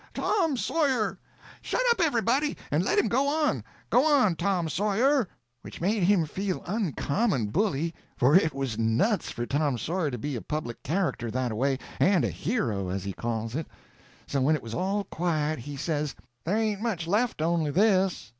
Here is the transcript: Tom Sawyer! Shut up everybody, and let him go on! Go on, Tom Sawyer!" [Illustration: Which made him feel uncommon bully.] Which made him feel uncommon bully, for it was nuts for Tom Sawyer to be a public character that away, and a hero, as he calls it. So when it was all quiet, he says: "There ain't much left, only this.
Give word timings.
Tom 0.15 0.57
Sawyer! 0.57 1.19
Shut 1.61 1.83
up 1.91 2.01
everybody, 2.01 2.57
and 2.71 2.83
let 2.83 2.97
him 2.97 3.07
go 3.07 3.27
on! 3.27 3.63
Go 3.91 4.03
on, 4.03 4.35
Tom 4.35 4.67
Sawyer!" 4.67 5.27
[Illustration: 5.27 5.35
Which 5.61 5.79
made 5.79 6.01
him 6.01 6.25
feel 6.25 6.63
uncommon 6.65 7.49
bully.] 7.51 7.93
Which 7.93 7.93
made 7.93 7.93
him 7.93 7.93
feel 7.93 8.25
uncommon 8.25 8.41
bully, 8.41 8.41
for 8.41 8.45
it 8.47 8.53
was 8.55 8.79
nuts 8.79 9.29
for 9.29 9.45
Tom 9.45 9.77
Sawyer 9.77 10.09
to 10.09 10.17
be 10.17 10.35
a 10.35 10.41
public 10.41 10.81
character 10.81 11.29
that 11.29 11.51
away, 11.51 11.77
and 11.99 12.25
a 12.25 12.31
hero, 12.31 12.89
as 12.89 13.03
he 13.03 13.13
calls 13.13 13.53
it. 13.55 13.67
So 14.25 14.41
when 14.41 14.55
it 14.55 14.63
was 14.63 14.73
all 14.73 15.03
quiet, 15.03 15.59
he 15.59 15.77
says: 15.77 16.15
"There 16.45 16.57
ain't 16.57 16.81
much 16.81 17.05
left, 17.05 17.39
only 17.39 17.69
this. 17.69 18.29